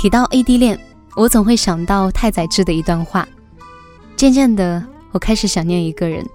[0.00, 0.80] 提到异地恋，
[1.14, 3.28] 我总会想到太宰治的一段话。
[4.16, 6.26] 渐渐的，我开始想念一个人，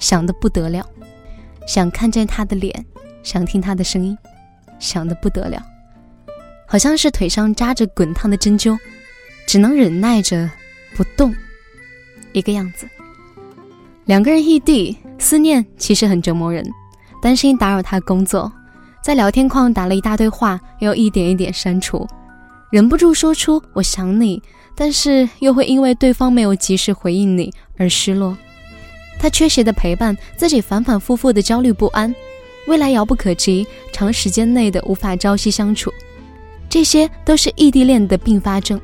[0.00, 0.84] 想的不得了，
[1.64, 2.84] 想看见他的脸，
[3.22, 4.18] 想听他的声音，
[4.80, 5.62] 想的不得了，
[6.66, 8.76] 好像是腿上扎着滚烫的针灸，
[9.46, 10.50] 只能忍耐着
[10.96, 11.32] 不动，
[12.32, 12.88] 一个样子。
[14.06, 16.68] 两个人异地，思念其实很折磨人，
[17.22, 18.52] 担心打扰他工作，
[19.00, 22.04] 在聊天框打了一大堆话，又一点一点删除。
[22.72, 24.42] 忍不住说出“我想你”，
[24.74, 28.34] 但是又会因为对方没有及时回应你而失落。
[29.18, 32.14] 他缺席的陪伴，自己反反复复的焦虑不安，
[32.66, 35.92] 未来遥不可及，长时间内的无法朝夕相处，
[36.66, 38.80] 这些都是异地恋的并发症。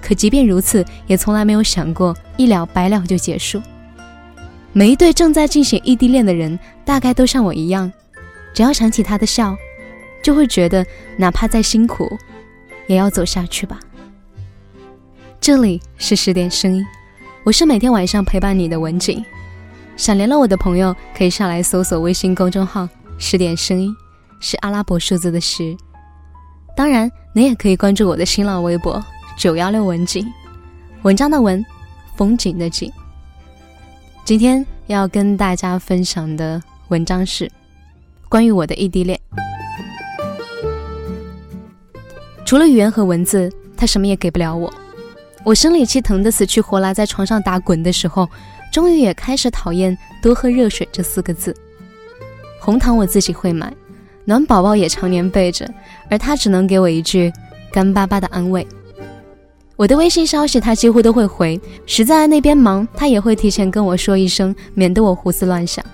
[0.00, 3.60] 可即便如此，也从来没有想过一了百了就结束。
[4.72, 7.92] 每一对正在进行异地恋的人，大概都像我一样，
[8.54, 9.54] 只要想起他的笑，
[10.22, 10.84] 就会觉得
[11.18, 12.08] 哪怕再辛苦。
[12.92, 13.80] 也要走下去吧。
[15.40, 16.84] 这里是十点声音，
[17.42, 19.24] 我是每天晚上陪伴你的文景。
[19.96, 23.96] 想联络我的朋友，可以上来搜索微信公众号“十点声音”，
[24.40, 25.74] 是阿拉伯数字的十。
[26.76, 29.02] 当然，你也可以关注我的新浪微博
[29.38, 30.30] “九幺六文景”，
[31.00, 31.64] 文章的文，
[32.14, 32.92] 风景的景。
[34.22, 37.50] 今天要跟大家分享的文章是
[38.28, 39.18] 关于我的异地恋。
[42.44, 44.72] 除了语言和文字，他什么也给不了我。
[45.44, 48.28] 我生理期疼得死去活来，在床上打滚的时候，
[48.72, 51.56] 终于也开始讨厌“多喝热水”这四个字。
[52.60, 53.72] 红糖我自己会买，
[54.24, 55.68] 暖宝宝也常年备着，
[56.08, 57.32] 而他只能给我一句
[57.72, 58.64] 干巴巴的安慰。
[59.74, 65.84] 我的微信消息他几乎都会回，实在那边忙，他也会提前跟我说一声，免得我胡思乱想。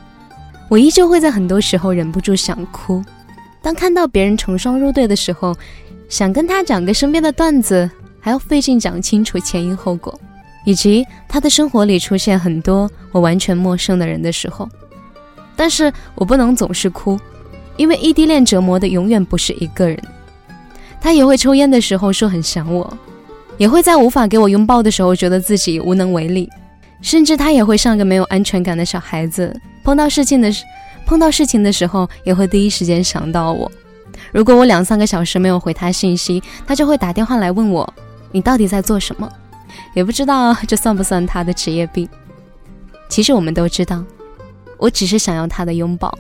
[0.69, 3.03] 我依旧会在很多时候忍不住想哭，
[3.63, 5.57] 当看到别人成双入对的时候。
[6.09, 10.19] 想跟他讲个身边的段子，还要费劲讲清楚前因后果，
[10.65, 14.69] 以及他的生活里出现很多我完全陌生的人的时候。
[15.55, 17.19] 但是我不能总是哭，
[17.77, 20.01] 因为异地恋折磨的永远不是一个人。
[21.01, 22.97] 他也会抽烟的时候说很想我，
[23.59, 26.49] 也会在无法给我拥抱的时候觉得自己无能为力，
[27.03, 29.55] 甚至他也会像个没有安全感的小孩子，
[29.85, 30.65] 碰到事情的时
[31.05, 33.71] 碰到事情的时候也会第一时间想到我。
[34.33, 37.95] 如果我两三个小时没有回他信息，他就会打电话来问我
[38.31, 39.31] ：“你到底在做什么？”
[39.95, 42.09] 也不知道这算不算他的职业病。
[43.09, 44.05] 其实我们都知道，
[44.77, 46.17] 我只是想要他的拥抱，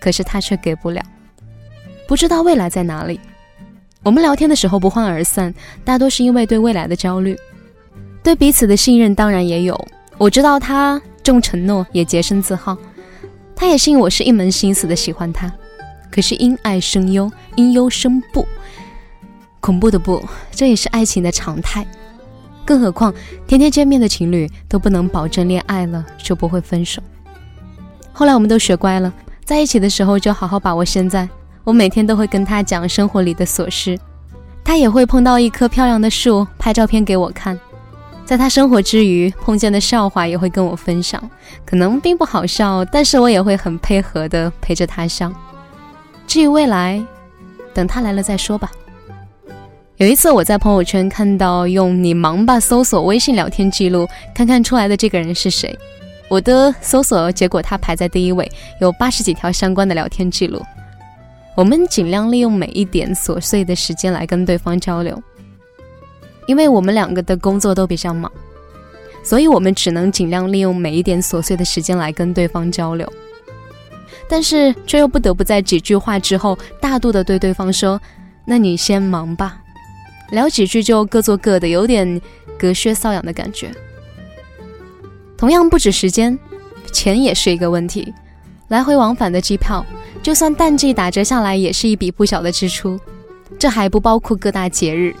[0.00, 1.02] 可是他却给不了。
[2.08, 3.20] 不知道未来在哪里。
[4.02, 5.52] 我们聊天的时候不欢而散，
[5.84, 7.36] 大多是因为对未来的焦虑，
[8.22, 9.88] 对彼此的信任当然也有。
[10.16, 12.76] 我知道他重承诺，也洁身自好，
[13.54, 15.52] 他也信我是一门心思的喜欢他。
[16.10, 18.46] 可是因爱生忧，因忧生怖，
[19.60, 21.86] 恐怖的不，这也是爱情的常态。
[22.64, 23.14] 更何况
[23.46, 27.00] 天天见面的情侣都不能保证恋爱了就不会分手。
[28.12, 29.12] 后来我们都学乖了，
[29.44, 31.28] 在一起的时候就好好把握现在。
[31.62, 33.98] 我每天都会跟他讲生活里的琐事，
[34.64, 37.58] 他也会碰到一棵漂亮的树拍照片给我看。
[38.24, 41.22] 在他生活之余碰见的笑话也会跟我分享，
[41.64, 45.32] 可能并不好笑，但是我也会很配合的陪着他笑。
[46.26, 47.02] 至于未来，
[47.72, 48.70] 等他来了再说吧。
[49.96, 55.74] 有一次我在朋友圈看到用“你忙吧”搜索微信聊天记录，看看出来的这个人是谁。
[56.28, 58.50] 我的搜索结果他排在第一位，
[58.80, 60.60] 有八十几条相关的聊天记录。
[61.54, 65.22] 我们尽量利用每一点琐碎的时间来跟对方交流，
[66.46, 68.30] 因为我们两个的工作都比较忙，
[69.22, 73.10] 所以我们只能尽量利用每一点琐碎的时间来跟对方交流。
[74.28, 78.00] 但是却又不得不在几句话之后大度的对对方说
[78.44, 79.58] ：“那你先忙吧。”
[80.30, 82.20] 聊几句就各做各的，有点
[82.58, 83.70] 隔靴搔痒的感觉。
[85.36, 86.36] 同样不止时间，
[86.90, 88.12] 钱也是一个问题。
[88.68, 89.86] 来回往返的机票，
[90.22, 92.98] 就算淡季打折下来，也是一笔不小的支出。
[93.58, 95.14] 这还不包括各大节日。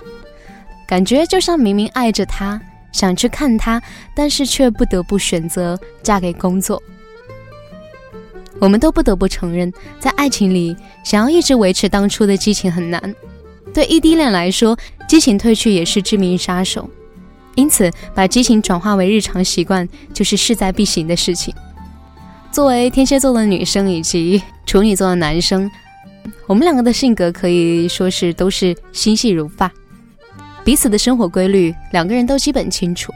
[0.88, 2.60] 感觉就像明明爱着他，
[2.90, 3.80] 想去看他，
[4.16, 6.82] 但是却不得不选择嫁给工作。
[8.58, 13.14] 我们都不得不承认，在爱情里，想要一直维持当初的激情很难。
[13.74, 14.76] 对异地恋来说，
[15.06, 16.88] 激情褪去也是致命杀手。
[17.54, 21.54] 因此，把激情转化为日常习惯，就是势在必行的事情。
[22.50, 25.70] 作为天蝎座的女生以及处女座的男生，
[26.46, 29.70] 我们两个的性格可以说是都是心细如发，
[30.64, 33.12] 彼此的生活规律，两个人都基本清楚，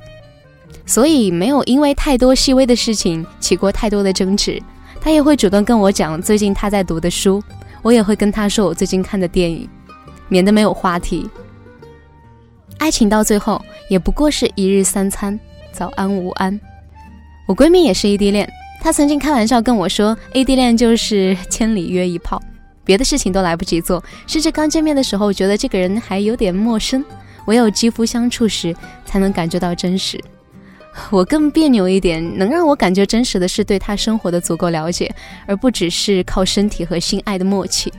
[0.84, 4.62] 所以没有因为太多细微的事情起过太多的争执。
[5.00, 7.43] 他也会主动跟我讲最近他在读的书，
[7.82, 9.69] 我也会跟他说我最近看的电影，
[10.29, 11.29] 免得没有话题。
[12.79, 15.38] 爱情到最后也不过是一日三餐，
[15.73, 16.58] 早安午安。
[17.47, 18.49] 我闺蜜也是异地恋，
[18.81, 22.41] 她曾经开玩笑跟我说，异地恋就是千里约一炮，
[22.85, 27.05] 别的事情都来不及做，甚至刚见面的时候觉得这个人还有点陌生，
[27.46, 28.75] 唯有肌肤相处时
[29.05, 30.23] 才能感觉到真实。
[31.10, 35.14] 我更别扭一点，能让我感觉真实的是对他生活的足够了解，
[35.46, 37.92] 而不只是靠身体和心爱的默契。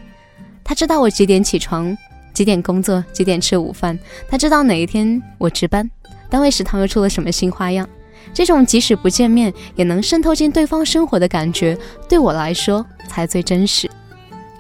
[0.64, 1.98] 他知道我几点起床。
[2.34, 3.04] 几点工作？
[3.12, 4.00] 几点吃午饭？
[4.30, 5.92] 他知道哪一天我值班，
[6.30, 7.88] 单位食堂又出了什么新花样。
[8.34, 11.78] 这种即使不见面也能渗透进对方生活的感觉，
[12.08, 13.92] 对我来说才最真实。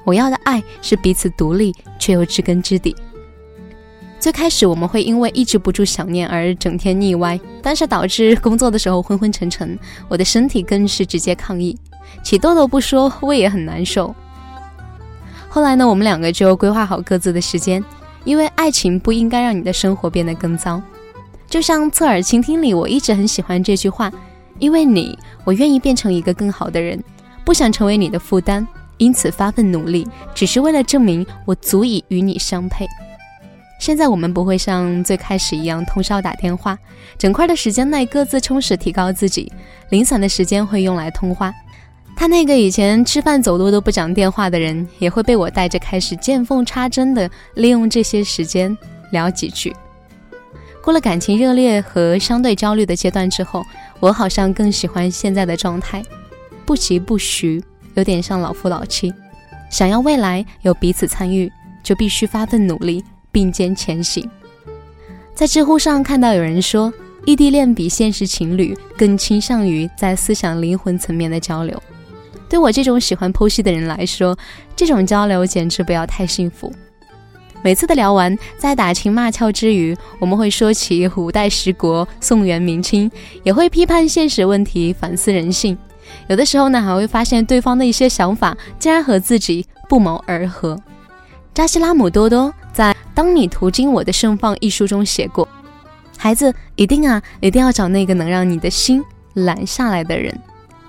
[0.03, 2.93] 我要的爱是彼此独立却又知根知底。
[4.21, 9.75] 最开始我们会因为抑制不住想念而整天腻歪，但是导致工作的时候昏昏沉沉，
[10.07, 11.75] 我的身体更是直接抗议，
[12.21, 14.13] 起痘痘不说，胃也很难受。
[15.49, 17.83] 后来呢，我们两个就规划好各自的时间，
[18.23, 20.79] 因为爱情不应该让你的生活变得更糟。
[21.49, 24.11] 就像侧耳倾听里，我一直很喜欢这句话：
[24.59, 27.03] 因为你，我愿意变成一个更好的人，
[27.43, 32.85] 不想成为你的负担，因此发奋努力，只是为了证明我足以与你相配。
[33.81, 36.77] 现在我们不会像最开始一样通宵打电话，
[37.17, 39.51] 整块的时间内各自充实提高自己，
[39.89, 41.51] 零散的时间会用来通话。
[42.15, 48.77] 他那个以前吃饭走路都不讲电话的人，也会被我带着开始见缝插针的利用这些时间
[49.11, 49.75] 聊几句。
[50.83, 53.65] 过了感情热烈和相对焦虑的阶段之后，
[53.99, 56.03] 我好像更喜欢现在的状态，
[56.67, 57.59] 不急不徐，
[57.95, 59.11] 有点像老夫老妻。
[59.71, 61.51] 想要未来有彼此参与，
[61.81, 64.29] 就必须发奋努力，并肩前行。
[65.33, 66.93] 在知乎上看到有人说，
[67.25, 71.81] 异地恋比现实情侣更倾向于在思想灵魂层面的交流。
[72.49, 74.37] 对我这种喜欢剖析的人来说，
[74.75, 76.71] 这种交流简直不要太幸福。
[77.63, 83.09] 每次的聊完，在打情骂俏之余，我们会说起五代十国、宋元明清，
[83.43, 85.77] 也会批判现实问题、反思人性。
[86.27, 90.77] 有的时候呢，还会发现对方的一些想法竟然和自己不谋而合。
[91.53, 95.47] 扎西拉姆多多在《当你途经我的盛放》一书中写过
[96.17, 99.03] ：“孩子，一定啊，一定要找那个能让你的心
[99.33, 100.37] 懒下来的人。”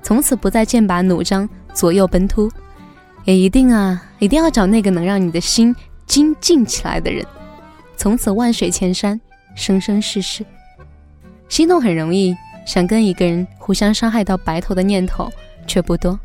[0.03, 2.51] 从此不再剑拔弩张、左右奔突，
[3.25, 5.75] 也一定啊，一定要找那个能让你的心
[6.07, 7.25] 精进起来的人。
[7.97, 9.21] 从此万水千山、
[9.55, 10.45] 生生世世，
[11.49, 12.37] 心动很容易，
[12.67, 15.31] 想跟一个人互相伤害到白头的念头
[15.69, 16.19] 却不多。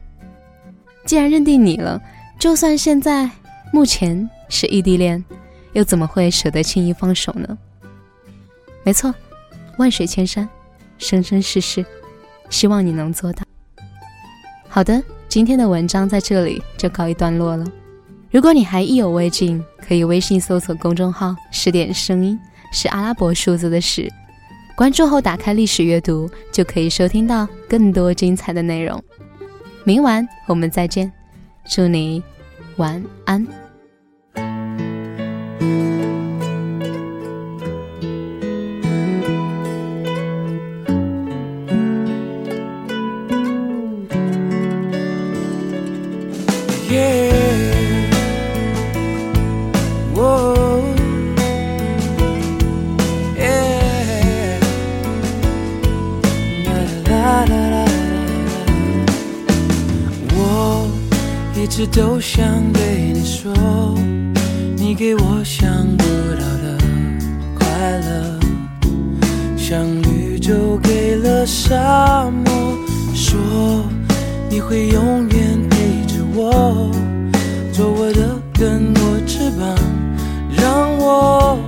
[1.05, 2.01] 既然认定你了，
[2.39, 3.29] 就算现在
[3.71, 5.23] 目前是异地恋，
[5.77, 7.55] 又怎么会舍得轻易放手呢？
[8.83, 9.13] 没错，
[9.77, 10.49] 万水千山、
[10.97, 11.85] 生生世世，
[12.49, 13.43] 希望你能做到。
[14.67, 17.63] 好的，今天的文章在这里就告一段落了。
[18.31, 22.39] 如果你还意犹未尽，可以微信搜索公众号“十点声音”，
[22.73, 24.11] 是阿拉伯数字的十。
[24.75, 28.99] 关注后打开历史阅读，就可以收听到更多精彩的内容。
[29.83, 31.11] 明晚我们再见，
[31.69, 32.23] 祝你
[32.77, 33.66] 晚安。
[61.77, 62.43] 一直都想
[62.73, 63.53] 对你说，
[64.75, 66.03] 你给我想不
[66.33, 66.75] 到的
[67.53, 68.39] 快乐，
[69.55, 72.75] 像绿洲给了沙漠。
[73.13, 73.85] 说
[74.49, 76.89] 你会永远陪着我，
[77.71, 79.77] 做我的根，我翅膀，
[80.57, 81.59] 让我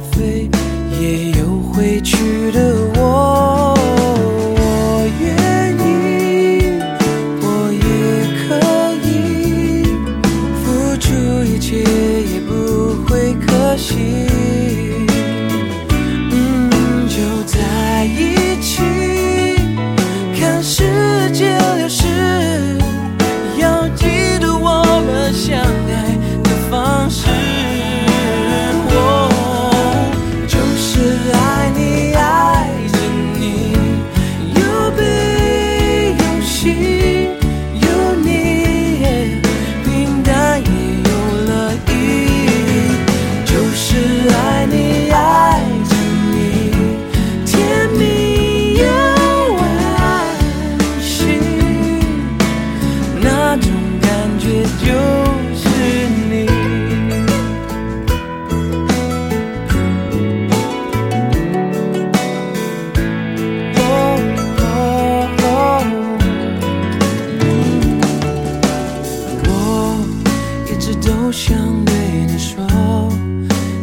[71.41, 71.95] 想对
[72.27, 72.67] 你说，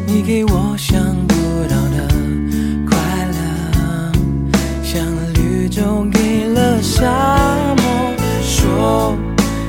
[0.07, 1.35] 你给我想不
[1.67, 2.07] 到的
[2.87, 2.99] 快
[3.33, 4.13] 乐，
[4.85, 7.09] 像绿洲给了沙
[7.79, 9.17] 漠，说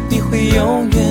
[0.09, 1.06] 你会永远。